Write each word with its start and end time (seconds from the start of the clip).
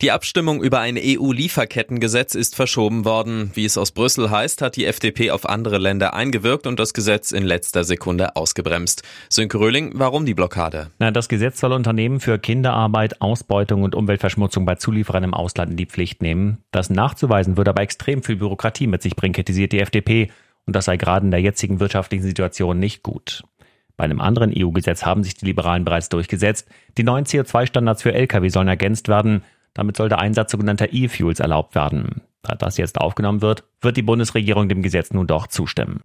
Die 0.00 0.10
Abstimmung 0.10 0.62
über 0.62 0.80
ein 0.80 0.98
EU-Lieferkettengesetz 0.98 2.34
ist 2.34 2.56
verschoben 2.56 3.04
worden. 3.04 3.50
Wie 3.54 3.64
es 3.64 3.78
aus 3.78 3.92
Brüssel 3.92 4.30
heißt, 4.30 4.62
hat 4.62 4.76
die 4.76 4.86
FDP 4.86 5.30
auf 5.30 5.48
andere 5.48 5.78
Länder 5.78 6.14
eingewirkt 6.14 6.66
und 6.66 6.78
das 6.78 6.94
Gesetz 6.94 7.32
in 7.32 7.44
letzter 7.44 7.84
Sekunde 7.84 8.36
ausgebremst. 8.36 9.02
Sönke 9.28 9.58
Röhling, 9.58 9.92
warum 9.94 10.26
die 10.26 10.34
Blockade? 10.34 10.90
Na, 10.98 11.10
das 11.10 11.28
Gesetz 11.28 11.60
soll 11.60 11.72
Unternehmen 11.72 12.20
für 12.20 12.38
Kinderarbeit, 12.38 13.20
Ausbeutung 13.20 13.82
und 13.82 13.94
Umweltverschmutzung 13.94 14.64
bei 14.64 14.76
Zulieferern 14.76 15.24
im 15.24 15.34
Ausland 15.34 15.70
in 15.72 15.76
die 15.76 15.86
Pflicht 15.86 16.22
nehmen. 16.22 16.58
Das 16.70 16.90
nachzuweisen 16.90 17.56
würde 17.56 17.70
aber 17.70 17.82
extrem 17.82 18.22
viel 18.22 18.36
Bürokratie 18.36 18.86
mit 18.86 19.02
sich 19.02 19.16
bringen, 19.16 19.34
kritisiert 19.34 19.72
die 19.72 19.80
FDP. 19.80 20.30
Und 20.66 20.74
das 20.74 20.86
sei 20.86 20.96
gerade 20.96 21.26
in 21.26 21.30
der 21.30 21.40
jetzigen 21.40 21.80
wirtschaftlichen 21.80 22.24
Situation 22.24 22.78
nicht 22.78 23.02
gut. 23.02 23.42
Bei 23.96 24.04
einem 24.04 24.20
anderen 24.20 24.52
EU-Gesetz 24.56 25.04
haben 25.04 25.22
sich 25.22 25.36
die 25.36 25.44
Liberalen 25.44 25.84
bereits 25.84 26.08
durchgesetzt. 26.08 26.68
Die 26.98 27.04
neuen 27.04 27.26
CO2-Standards 27.26 28.02
für 28.02 28.12
Lkw 28.12 28.48
sollen 28.48 28.68
ergänzt 28.68 29.08
werden. 29.08 29.44
Damit 29.74 29.96
soll 29.96 30.08
der 30.08 30.18
Einsatz 30.18 30.52
sogenannter 30.52 30.92
E-Fuels 30.92 31.40
erlaubt 31.40 31.74
werden. 31.74 32.22
Da 32.42 32.54
das 32.54 32.76
jetzt 32.76 33.00
aufgenommen 33.00 33.42
wird, 33.42 33.64
wird 33.80 33.96
die 33.96 34.02
Bundesregierung 34.02 34.68
dem 34.68 34.82
Gesetz 34.82 35.10
nun 35.12 35.26
doch 35.26 35.48
zustimmen. 35.48 36.00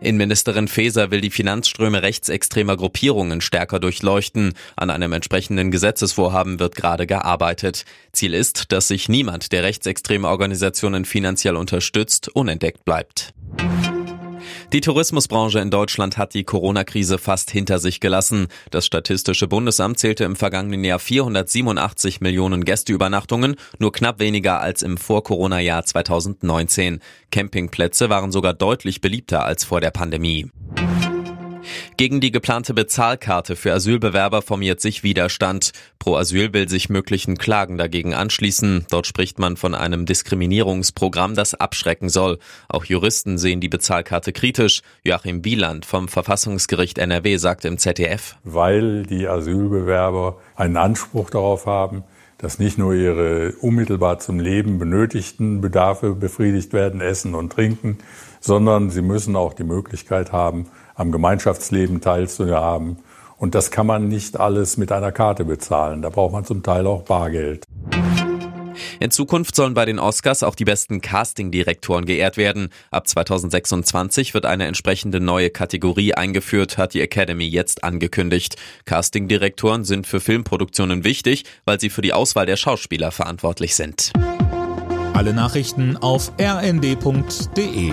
Innenministerin 0.00 0.68
Faeser 0.68 1.10
will 1.10 1.20
die 1.20 1.30
Finanzströme 1.30 2.02
rechtsextremer 2.02 2.76
Gruppierungen 2.76 3.40
stärker 3.40 3.80
durchleuchten. 3.80 4.54
An 4.76 4.90
einem 4.90 5.12
entsprechenden 5.12 5.70
Gesetzesvorhaben 5.70 6.60
wird 6.60 6.76
gerade 6.76 7.06
gearbeitet. 7.06 7.84
Ziel 8.12 8.34
ist, 8.34 8.70
dass 8.72 8.88
sich 8.88 9.08
niemand, 9.08 9.50
der 9.52 9.62
rechtsextreme 9.64 10.28
Organisationen 10.28 11.04
finanziell 11.04 11.56
unterstützt, 11.56 12.28
unentdeckt 12.28 12.84
bleibt. 12.84 13.34
Die 14.72 14.80
Tourismusbranche 14.80 15.60
in 15.60 15.70
Deutschland 15.70 16.18
hat 16.18 16.34
die 16.34 16.44
Corona-Krise 16.44 17.18
fast 17.18 17.50
hinter 17.50 17.78
sich 17.78 18.00
gelassen. 18.00 18.48
Das 18.70 18.86
Statistische 18.86 19.48
Bundesamt 19.48 19.98
zählte 19.98 20.24
im 20.24 20.36
vergangenen 20.36 20.84
Jahr 20.84 20.98
487 20.98 22.20
Millionen 22.20 22.64
Gästeübernachtungen, 22.64 23.56
nur 23.78 23.92
knapp 23.92 24.18
weniger 24.18 24.60
als 24.60 24.82
im 24.82 24.96
Vor-Corona-Jahr 24.96 25.84
2019. 25.84 27.00
Campingplätze 27.30 28.10
waren 28.10 28.32
sogar 28.32 28.54
deutlich 28.54 29.00
beliebter 29.00 29.44
als 29.44 29.64
vor 29.64 29.80
der 29.80 29.90
Pandemie. 29.90 30.50
Gegen 31.98 32.20
die 32.20 32.30
geplante 32.30 32.74
Bezahlkarte 32.74 33.56
für 33.56 33.72
Asylbewerber 33.72 34.40
formiert 34.40 34.80
sich 34.80 35.02
Widerstand. 35.02 35.72
Pro 35.98 36.14
Asyl 36.14 36.52
will 36.52 36.68
sich 36.68 36.88
möglichen 36.88 37.36
Klagen 37.36 37.76
dagegen 37.76 38.14
anschließen. 38.14 38.86
Dort 38.88 39.08
spricht 39.08 39.40
man 39.40 39.56
von 39.56 39.74
einem 39.74 40.06
Diskriminierungsprogramm, 40.06 41.34
das 41.34 41.56
abschrecken 41.56 42.08
soll. 42.08 42.38
Auch 42.68 42.84
Juristen 42.84 43.36
sehen 43.36 43.60
die 43.60 43.68
Bezahlkarte 43.68 44.32
kritisch. 44.32 44.82
Joachim 45.02 45.44
Wieland 45.44 45.86
vom 45.86 46.06
Verfassungsgericht 46.06 46.98
NRW 46.98 47.36
sagt 47.36 47.64
im 47.64 47.78
ZDF. 47.78 48.36
Weil 48.44 49.02
die 49.02 49.26
Asylbewerber 49.26 50.36
einen 50.54 50.76
Anspruch 50.76 51.30
darauf 51.30 51.66
haben, 51.66 52.04
dass 52.38 52.60
nicht 52.60 52.78
nur 52.78 52.94
ihre 52.94 53.54
unmittelbar 53.60 54.20
zum 54.20 54.38
Leben 54.38 54.78
benötigten 54.78 55.60
Bedarfe 55.60 56.14
befriedigt 56.14 56.72
werden, 56.72 57.00
Essen 57.00 57.34
und 57.34 57.52
Trinken, 57.52 57.98
sondern 58.40 58.90
sie 58.90 59.02
müssen 59.02 59.34
auch 59.34 59.52
die 59.52 59.64
Möglichkeit 59.64 60.30
haben, 60.30 60.66
am 60.98 61.12
Gemeinschaftsleben 61.12 62.02
teilzuhaben. 62.02 62.98
Und 63.38 63.54
das 63.54 63.70
kann 63.70 63.86
man 63.86 64.08
nicht 64.08 64.38
alles 64.38 64.76
mit 64.76 64.92
einer 64.92 65.12
Karte 65.12 65.44
bezahlen. 65.44 66.02
Da 66.02 66.10
braucht 66.10 66.32
man 66.32 66.44
zum 66.44 66.62
Teil 66.62 66.86
auch 66.86 67.02
Bargeld. 67.02 67.64
In 69.00 69.10
Zukunft 69.10 69.54
sollen 69.54 69.74
bei 69.74 69.84
den 69.84 69.98
Oscars 70.00 70.42
auch 70.42 70.56
die 70.56 70.64
besten 70.64 71.00
Casting-Direktoren 71.00 72.04
geehrt 72.04 72.36
werden. 72.36 72.70
Ab 72.90 73.06
2026 73.06 74.34
wird 74.34 74.44
eine 74.44 74.66
entsprechende 74.66 75.20
neue 75.20 75.50
Kategorie 75.50 76.14
eingeführt, 76.14 76.78
hat 76.78 76.94
die 76.94 77.00
Academy 77.00 77.46
jetzt 77.46 77.84
angekündigt. 77.84 78.56
Casting-Direktoren 78.84 79.84
sind 79.84 80.06
für 80.06 80.20
Filmproduktionen 80.20 81.04
wichtig, 81.04 81.44
weil 81.64 81.78
sie 81.78 81.90
für 81.90 82.02
die 82.02 82.12
Auswahl 82.12 82.46
der 82.46 82.56
Schauspieler 82.56 83.12
verantwortlich 83.12 83.76
sind. 83.76 84.12
Alle 85.14 85.32
Nachrichten 85.32 85.96
auf 85.96 86.32
rnd.de 86.40 87.92